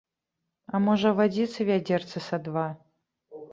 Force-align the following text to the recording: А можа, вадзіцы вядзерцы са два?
А 0.73 0.79
можа, 0.85 1.11
вадзіцы 1.19 1.69
вядзерцы 1.69 2.25
са 2.31 2.43
два? 2.51 2.67